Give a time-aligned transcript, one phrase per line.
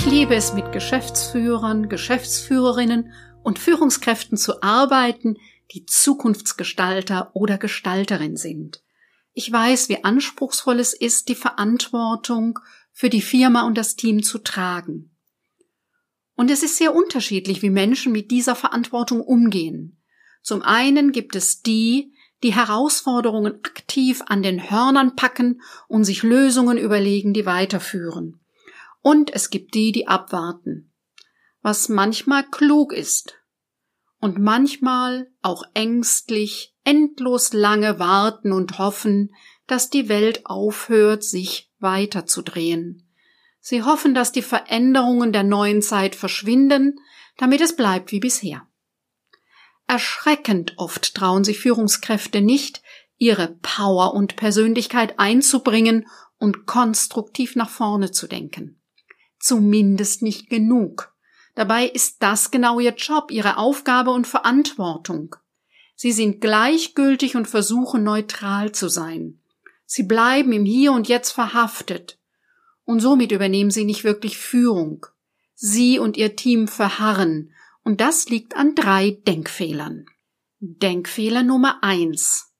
[0.00, 5.36] Ich liebe es, mit Geschäftsführern, Geschäftsführerinnen und Führungskräften zu arbeiten,
[5.74, 8.82] die Zukunftsgestalter oder Gestalterin sind.
[9.34, 12.58] Ich weiß, wie anspruchsvoll es ist, die Verantwortung
[12.92, 15.14] für die Firma und das Team zu tragen.
[16.34, 20.00] Und es ist sehr unterschiedlich, wie Menschen mit dieser Verantwortung umgehen.
[20.42, 26.78] Zum einen gibt es die, die Herausforderungen aktiv an den Hörnern packen und sich Lösungen
[26.78, 28.39] überlegen, die weiterführen.
[29.02, 30.92] Und es gibt die, die abwarten,
[31.62, 33.40] was manchmal klug ist
[34.20, 39.34] und manchmal auch ängstlich endlos lange warten und hoffen,
[39.66, 43.08] dass die Welt aufhört, sich weiterzudrehen.
[43.60, 46.98] Sie hoffen, dass die Veränderungen der neuen Zeit verschwinden,
[47.36, 48.66] damit es bleibt wie bisher.
[49.86, 52.82] Erschreckend oft trauen sich Führungskräfte nicht,
[53.16, 56.06] ihre Power und Persönlichkeit einzubringen
[56.38, 58.79] und konstruktiv nach vorne zu denken.
[59.40, 61.12] Zumindest nicht genug.
[61.54, 65.34] Dabei ist das genau ihr Job, ihre Aufgabe und Verantwortung.
[65.96, 69.40] Sie sind gleichgültig und versuchen neutral zu sein.
[69.84, 72.18] Sie bleiben im Hier und Jetzt verhaftet.
[72.84, 75.06] Und somit übernehmen sie nicht wirklich Führung.
[75.54, 77.52] Sie und ihr Team verharren.
[77.82, 80.06] Und das liegt an drei Denkfehlern.
[80.60, 82.52] Denkfehler Nummer eins.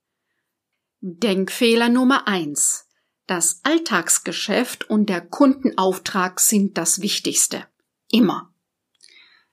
[1.01, 2.90] Denkfehler Nummer eins.
[3.31, 7.65] Das Alltagsgeschäft und der Kundenauftrag sind das Wichtigste.
[8.11, 8.53] Immer.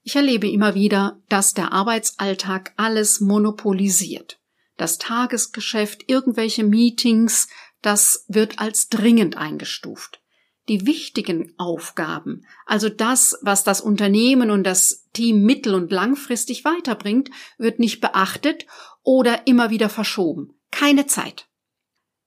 [0.01, 4.39] Ich erlebe immer wieder, dass der Arbeitsalltag alles monopolisiert.
[4.77, 7.49] Das Tagesgeschäft, irgendwelche Meetings,
[7.83, 10.23] das wird als dringend eingestuft.
[10.69, 17.29] Die wichtigen Aufgaben, also das, was das Unternehmen und das Team mittel- und langfristig weiterbringt,
[17.59, 18.65] wird nicht beachtet
[19.03, 20.55] oder immer wieder verschoben.
[20.71, 21.47] Keine Zeit.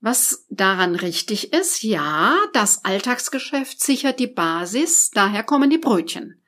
[0.00, 6.43] Was daran richtig ist, ja, das Alltagsgeschäft sichert die Basis, daher kommen die Brötchen.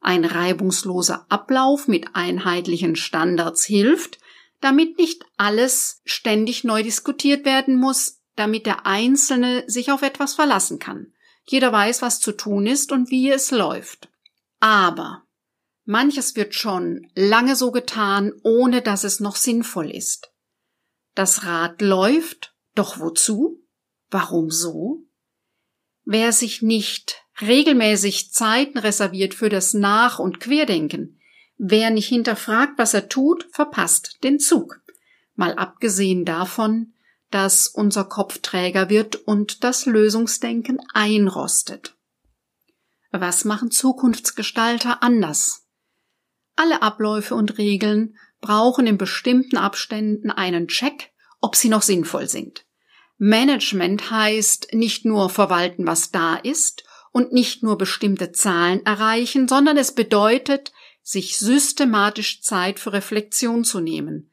[0.00, 4.18] Ein reibungsloser Ablauf mit einheitlichen Standards hilft,
[4.60, 10.78] damit nicht alles ständig neu diskutiert werden muss, damit der Einzelne sich auf etwas verlassen
[10.78, 11.12] kann.
[11.44, 14.08] Jeder weiß, was zu tun ist und wie es läuft.
[14.58, 15.22] Aber
[15.84, 20.32] manches wird schon lange so getan, ohne dass es noch sinnvoll ist.
[21.14, 23.62] Das Rad läuft, doch wozu?
[24.10, 25.04] Warum so?
[26.04, 31.20] Wer sich nicht regelmäßig Zeiten reserviert für das Nach- und Querdenken.
[31.58, 34.80] Wer nicht hinterfragt, was er tut, verpasst den Zug.
[35.34, 36.92] Mal abgesehen davon,
[37.30, 41.96] dass unser Kopf träger wird und das Lösungsdenken einrostet.
[43.10, 45.66] Was machen Zukunftsgestalter anders?
[46.54, 52.65] Alle Abläufe und Regeln brauchen in bestimmten Abständen einen Check, ob sie noch sinnvoll sind.
[53.18, 59.78] Management heißt nicht nur verwalten, was da ist und nicht nur bestimmte Zahlen erreichen, sondern
[59.78, 60.72] es bedeutet,
[61.02, 64.32] sich systematisch Zeit für Reflexion zu nehmen.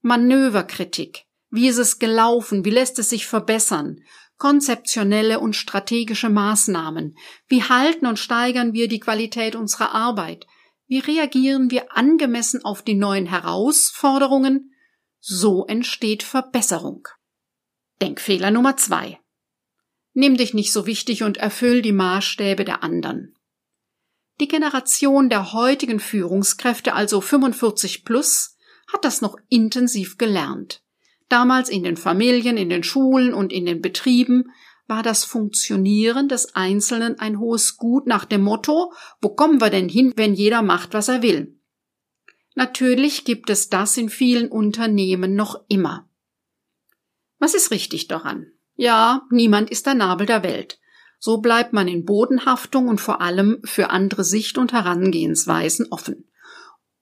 [0.00, 1.26] Manöverkritik.
[1.50, 2.64] Wie ist es gelaufen?
[2.64, 4.00] Wie lässt es sich verbessern?
[4.36, 7.16] Konzeptionelle und strategische Maßnahmen.
[7.46, 10.46] Wie halten und steigern wir die Qualität unserer Arbeit?
[10.86, 14.74] Wie reagieren wir angemessen auf die neuen Herausforderungen?
[15.20, 17.06] So entsteht Verbesserung.
[18.00, 19.20] Denkfehler Nummer zwei.
[20.12, 23.34] Nimm dich nicht so wichtig und erfüll die Maßstäbe der anderen.
[24.40, 28.56] Die Generation der heutigen Führungskräfte, also 45 plus,
[28.92, 30.82] hat das noch intensiv gelernt.
[31.28, 34.52] Damals in den Familien, in den Schulen und in den Betrieben
[34.86, 39.88] war das Funktionieren des Einzelnen ein hohes Gut nach dem Motto, wo kommen wir denn
[39.88, 41.58] hin, wenn jeder macht, was er will?
[42.54, 46.08] Natürlich gibt es das in vielen Unternehmen noch immer.
[47.44, 48.46] Was ist richtig daran?
[48.74, 50.78] Ja, niemand ist der Nabel der Welt.
[51.18, 56.24] So bleibt man in Bodenhaftung und vor allem für andere Sicht- und Herangehensweisen offen.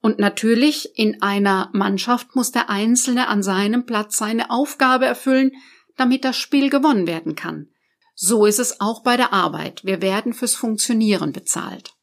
[0.01, 5.53] Und natürlich, in einer Mannschaft muss der Einzelne an seinem Platz seine Aufgabe erfüllen,
[5.97, 7.69] damit das Spiel gewonnen werden kann.
[8.17, 9.85] So ist es auch bei der Arbeit.
[9.85, 11.95] Wir werden fürs Funktionieren bezahlt.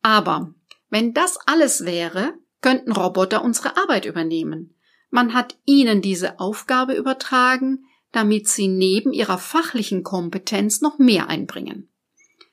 [0.00, 0.54] Aber
[0.90, 4.76] wenn das alles wäre, könnten Roboter unsere Arbeit übernehmen.
[5.14, 11.92] Man hat ihnen diese Aufgabe übertragen, damit sie neben ihrer fachlichen Kompetenz noch mehr einbringen.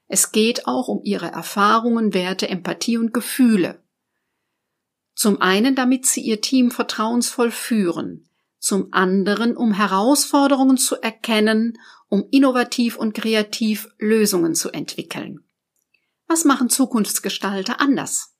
[0.07, 3.81] Es geht auch um ihre Erfahrungen, Werte, Empathie und Gefühle.
[5.15, 8.27] Zum einen, damit sie ihr Team vertrauensvoll führen,
[8.59, 11.77] zum anderen, um Herausforderungen zu erkennen,
[12.09, 15.45] um innovativ und kreativ Lösungen zu entwickeln.
[16.27, 18.35] Was machen Zukunftsgestalter anders?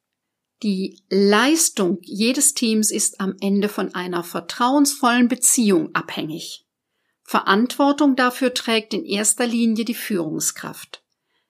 [0.62, 6.66] Die Leistung jedes Teams ist am Ende von einer vertrauensvollen Beziehung abhängig.
[7.24, 11.04] Verantwortung dafür trägt in erster Linie die Führungskraft.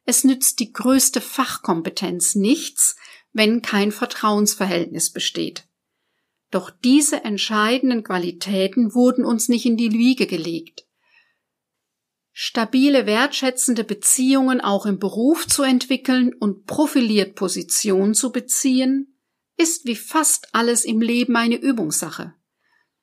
[0.05, 2.97] Es nützt die größte Fachkompetenz nichts,
[3.31, 5.67] wenn kein Vertrauensverhältnis besteht.
[6.51, 10.85] Doch diese entscheidenden Qualitäten wurden uns nicht in die Wiege gelegt.
[12.41, 19.19] Stabile, wertschätzende Beziehungen auch im Beruf zu entwickeln und profiliert Position zu beziehen,
[19.57, 22.33] ist wie fast alles im Leben eine Übungssache.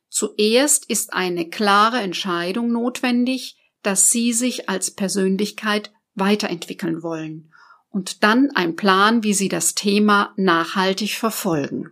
[0.08, 7.52] Zuerst ist eine klare Entscheidung notwendig, dass Sie sich als Persönlichkeit weiterentwickeln wollen
[7.90, 11.90] und dann ein Plan, wie Sie das Thema nachhaltig verfolgen.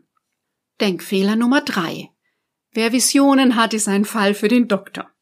[0.81, 2.09] Denkfehler Nummer drei.
[2.73, 5.14] Wer Visionen hat, ist ein Fall für den Doktor.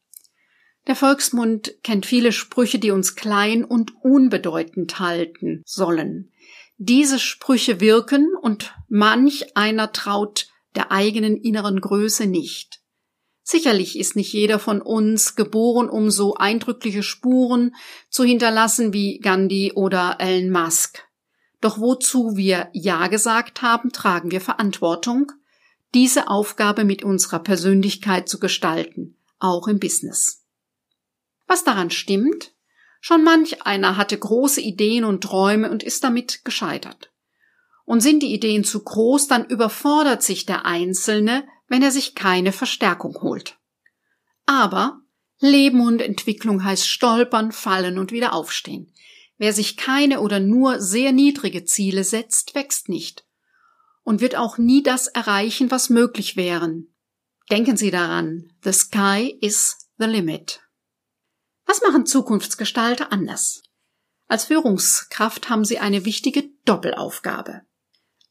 [0.87, 6.31] Der Volksmund kennt viele Sprüche, die uns klein und unbedeutend halten sollen.
[6.77, 12.81] Diese Sprüche wirken und manch einer traut der eigenen inneren Größe nicht.
[13.43, 17.75] Sicherlich ist nicht jeder von uns geboren, um so eindrückliche Spuren
[18.09, 21.07] zu hinterlassen wie Gandhi oder Elon Musk.
[21.61, 25.31] Doch wozu wir Ja gesagt haben, tragen wir Verantwortung
[25.93, 30.42] diese Aufgabe mit unserer Persönlichkeit zu gestalten, auch im Business.
[31.47, 32.53] Was daran stimmt?
[33.01, 37.11] Schon manch einer hatte große Ideen und Träume und ist damit gescheitert.
[37.85, 42.53] Und sind die Ideen zu groß, dann überfordert sich der Einzelne, wenn er sich keine
[42.53, 43.57] Verstärkung holt.
[44.45, 45.01] Aber
[45.39, 48.93] Leben und Entwicklung heißt stolpern, fallen und wieder aufstehen.
[49.37, 53.25] Wer sich keine oder nur sehr niedrige Ziele setzt, wächst nicht
[54.03, 56.93] und wird auch nie das erreichen, was möglich wären.
[57.49, 60.62] Denken Sie daran, the sky is the limit.
[61.65, 63.63] Was machen Zukunftsgestalter anders?
[64.27, 67.61] Als Führungskraft haben sie eine wichtige Doppelaufgabe.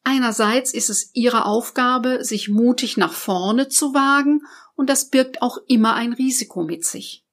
[0.05, 4.43] Einerseits ist es ihre Aufgabe, sich mutig nach vorne zu wagen,
[4.75, 7.25] und das birgt auch immer ein Risiko mit sich.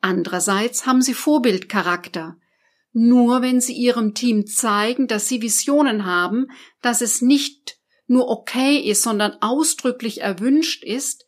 [0.00, 2.36] Andererseits haben sie Vorbildcharakter.
[2.92, 6.48] Nur wenn sie ihrem Team zeigen, dass sie Visionen haben,
[6.82, 11.26] dass es nicht nur okay ist, sondern ausdrücklich erwünscht ist,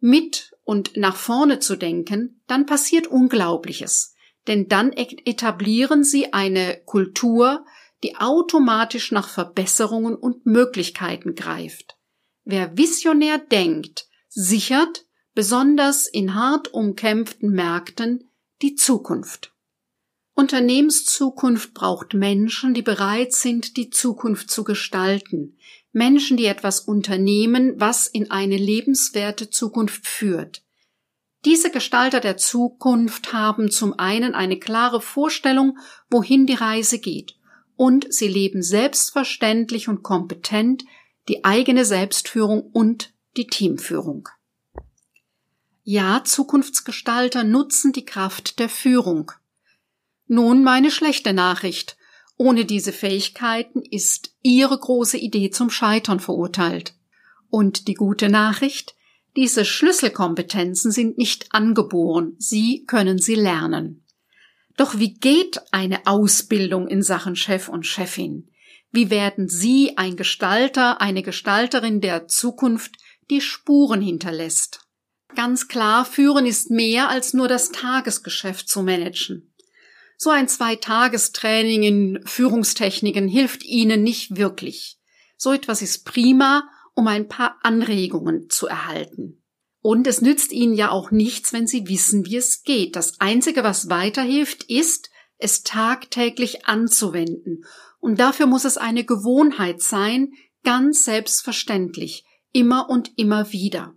[0.00, 4.14] mit und nach vorne zu denken, dann passiert Unglaubliches.
[4.46, 7.64] Denn dann etablieren sie eine Kultur,
[8.04, 11.96] die automatisch nach Verbesserungen und Möglichkeiten greift.
[12.44, 18.30] Wer visionär denkt, sichert, besonders in hart umkämpften Märkten,
[18.62, 19.52] die Zukunft.
[20.34, 25.58] Unternehmenszukunft braucht Menschen, die bereit sind, die Zukunft zu gestalten,
[25.92, 30.62] Menschen, die etwas unternehmen, was in eine lebenswerte Zukunft führt.
[31.44, 35.78] Diese Gestalter der Zukunft haben zum einen eine klare Vorstellung,
[36.10, 37.36] wohin die Reise geht,
[37.76, 40.84] und sie leben selbstverständlich und kompetent
[41.28, 44.28] die eigene Selbstführung und die Teamführung.
[45.82, 49.32] Ja, Zukunftsgestalter nutzen die Kraft der Führung.
[50.26, 51.96] Nun meine schlechte Nachricht.
[52.40, 56.94] Ohne diese Fähigkeiten ist Ihre große Idee zum Scheitern verurteilt.
[57.50, 58.94] Und die gute Nachricht,
[59.36, 64.06] diese Schlüsselkompetenzen sind nicht angeboren, Sie können sie lernen.
[64.78, 68.48] Doch wie geht eine Ausbildung in Sachen Chef und Chefin?
[68.90, 72.92] Wie werden Sie ein Gestalter, eine Gestalterin der Zukunft,
[73.28, 74.80] die Spuren hinterlässt?
[75.36, 79.49] Ganz klar, führen ist mehr als nur das Tagesgeschäft zu managen.
[80.22, 84.98] So ein Zweitagestraining in Führungstechniken hilft Ihnen nicht wirklich.
[85.38, 89.42] So etwas ist prima, um ein paar Anregungen zu erhalten.
[89.80, 92.96] Und es nützt Ihnen ja auch nichts, wenn Sie wissen, wie es geht.
[92.96, 95.08] Das Einzige, was weiterhilft, ist,
[95.38, 97.64] es tagtäglich anzuwenden.
[97.98, 100.34] Und dafür muss es eine Gewohnheit sein,
[100.64, 103.94] ganz selbstverständlich, immer und immer wieder.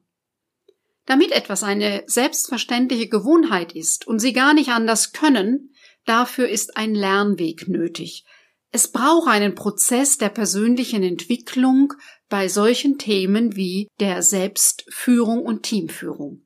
[1.05, 5.72] Damit etwas eine selbstverständliche Gewohnheit ist und Sie gar nicht anders können,
[6.05, 8.25] Dafür ist ein Lernweg nötig.
[8.71, 11.93] Es braucht einen Prozess der persönlichen Entwicklung
[12.27, 16.45] bei solchen Themen wie der Selbstführung und Teamführung.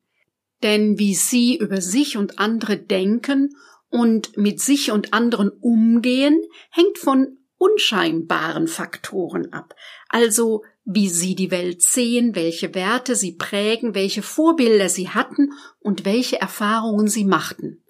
[0.62, 3.56] Denn wie Sie über sich und andere denken
[3.88, 9.74] und mit sich und anderen umgehen, hängt von unscheinbaren Faktoren ab.
[10.08, 16.04] Also wie Sie die Welt sehen, welche Werte Sie prägen, welche Vorbilder Sie hatten und
[16.04, 17.82] welche Erfahrungen Sie machten.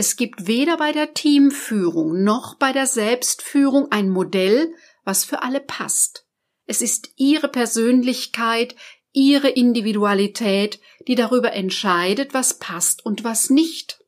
[0.00, 4.72] Es gibt weder bei der Teamführung noch bei der Selbstführung ein Modell,
[5.04, 6.24] was für alle passt.
[6.64, 8.76] Es ist ihre Persönlichkeit,
[9.12, 14.02] ihre Individualität, die darüber entscheidet, was passt und was nicht.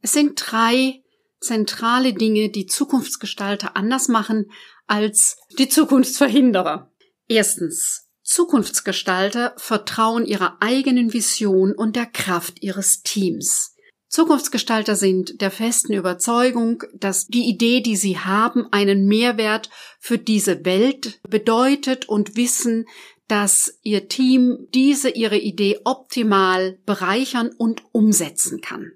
[0.00, 1.04] Es sind drei
[1.38, 4.50] zentrale Dinge, die Zukunftsgestalter anders machen
[4.88, 6.90] als die Zukunftsverhinderer.
[7.28, 8.08] Erstens.
[8.24, 13.75] Zukunftsgestalter vertrauen ihrer eigenen Vision und der Kraft ihres Teams.
[14.16, 19.68] Zukunftsgestalter sind der festen Überzeugung, dass die Idee, die sie haben, einen Mehrwert
[20.00, 22.86] für diese Welt bedeutet und wissen,
[23.28, 28.92] dass ihr Team diese ihre Idee optimal bereichern und umsetzen kann.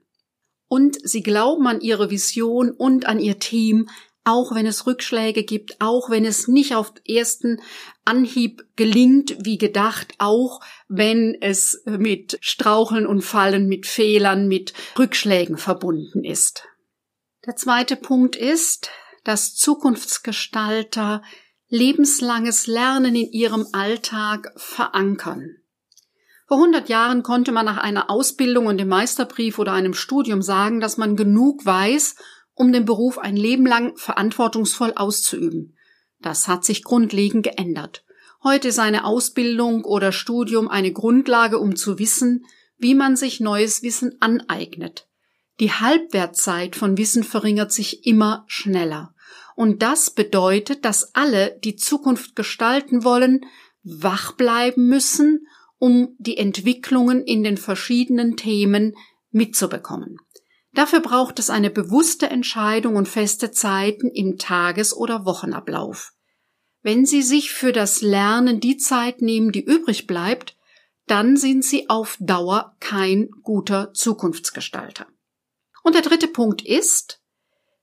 [0.68, 3.90] Und sie glauben an ihre Vision und an ihr Team,
[4.24, 7.60] auch wenn es Rückschläge gibt, auch wenn es nicht auf ersten
[8.04, 15.56] Anhieb gelingt, wie gedacht, auch wenn es mit Straucheln und Fallen, mit Fehlern, mit Rückschlägen
[15.56, 16.64] verbunden ist.
[17.46, 18.90] Der zweite Punkt ist,
[19.24, 21.22] dass Zukunftsgestalter
[21.68, 25.56] lebenslanges Lernen in ihrem Alltag verankern.
[26.48, 30.80] Vor 100 Jahren konnte man nach einer Ausbildung und dem Meisterbrief oder einem Studium sagen,
[30.80, 32.16] dass man genug weiß,
[32.60, 35.78] um den Beruf ein Leben lang verantwortungsvoll auszuüben.
[36.20, 38.04] Das hat sich grundlegend geändert.
[38.44, 42.44] Heute ist eine Ausbildung oder Studium eine Grundlage, um zu wissen,
[42.76, 45.08] wie man sich neues Wissen aneignet.
[45.58, 49.14] Die Halbwertzeit von Wissen verringert sich immer schneller.
[49.56, 53.46] Und das bedeutet, dass alle, die Zukunft gestalten wollen,
[53.82, 55.46] wach bleiben müssen,
[55.78, 58.96] um die Entwicklungen in den verschiedenen Themen
[59.30, 60.18] mitzubekommen.
[60.72, 66.12] Dafür braucht es eine bewusste Entscheidung und feste Zeiten im Tages- oder Wochenablauf.
[66.82, 70.56] Wenn Sie sich für das Lernen die Zeit nehmen, die übrig bleibt,
[71.06, 75.06] dann sind Sie auf Dauer kein guter Zukunftsgestalter.
[75.82, 77.20] Und der dritte Punkt ist,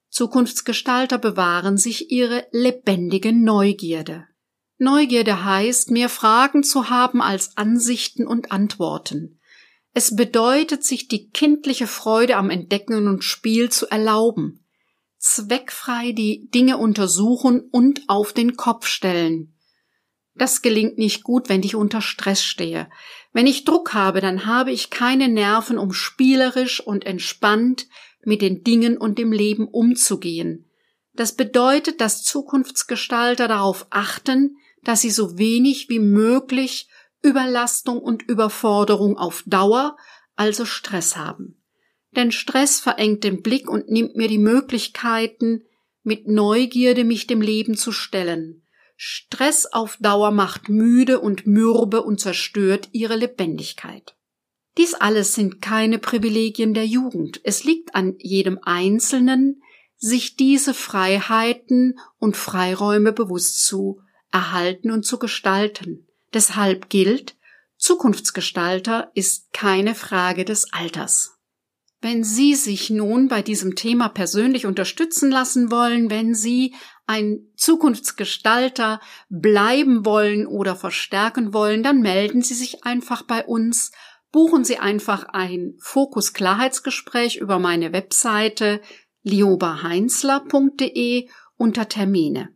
[0.09, 4.27] Zukunftsgestalter bewahren sich ihre lebendige Neugierde.
[4.77, 9.36] Neugierde heißt, mehr Fragen zu haben als Ansichten und Antworten.
[9.97, 14.63] Es bedeutet, sich die kindliche Freude am Entdecken und Spiel zu erlauben,
[15.17, 19.55] zweckfrei die Dinge untersuchen und auf den Kopf stellen.
[20.35, 22.91] Das gelingt nicht gut, wenn ich unter Stress stehe.
[23.33, 27.87] Wenn ich Druck habe, dann habe ich keine Nerven, um spielerisch und entspannt
[28.23, 30.69] mit den Dingen und dem Leben umzugehen.
[31.15, 36.87] Das bedeutet, dass Zukunftsgestalter darauf achten, dass sie so wenig wie möglich
[37.21, 39.97] Überlastung und Überforderung auf Dauer,
[40.35, 41.61] also Stress haben.
[42.15, 45.63] Denn Stress verengt den Blick und nimmt mir die Möglichkeiten,
[46.03, 48.63] mit Neugierde mich dem Leben zu stellen.
[48.95, 54.15] Stress auf Dauer macht müde und mürbe und zerstört ihre Lebendigkeit.
[54.77, 57.41] Dies alles sind keine Privilegien der Jugend.
[57.43, 59.61] Es liegt an jedem Einzelnen,
[59.97, 66.06] sich diese Freiheiten und Freiräume bewusst zu erhalten und zu gestalten.
[66.33, 67.35] Deshalb gilt,
[67.77, 71.33] Zukunftsgestalter ist keine Frage des Alters.
[71.99, 76.75] Wenn Sie sich nun bei diesem Thema persönlich unterstützen lassen wollen, wenn Sie
[77.07, 83.91] ein Zukunftsgestalter bleiben wollen oder verstärken wollen, dann melden Sie sich einfach bei uns,
[84.31, 88.79] buchen Sie einfach ein Fokus Klarheitsgespräch über meine Webseite
[89.23, 92.55] liobaheinzler.de unter Termine.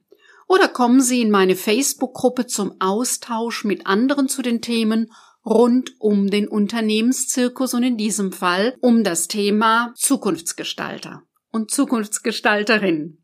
[0.52, 5.10] Oder kommen Sie in meine Facebook-Gruppe zum Austausch mit anderen zu den Themen
[5.46, 13.24] rund um den Unternehmenszirkus und in diesem Fall um das Thema Zukunftsgestalter und Zukunftsgestalterin.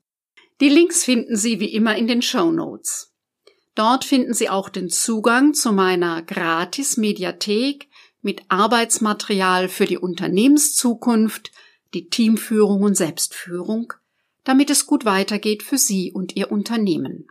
[0.62, 3.13] Die Links finden Sie wie immer in den Show Notes.
[3.75, 7.89] Dort finden Sie auch den Zugang zu meiner Gratis-Mediathek
[8.22, 11.51] mit Arbeitsmaterial für die Unternehmenszukunft,
[11.93, 13.91] die Teamführung und Selbstführung,
[14.47, 17.27] damit es gut weitergeht für Sie und Ihr Unternehmen.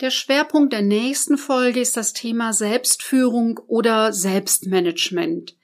[0.00, 5.58] Der Schwerpunkt der nächsten Folge ist das Thema Selbstführung oder Selbstmanagement.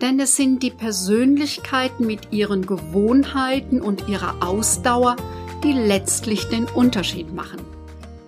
[0.00, 5.16] Denn es sind die Persönlichkeiten mit ihren Gewohnheiten und ihrer Ausdauer,
[5.64, 7.60] die letztlich den Unterschied machen.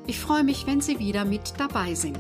[0.09, 2.19] Ich freue mich, wenn Sie wieder mit dabei sind.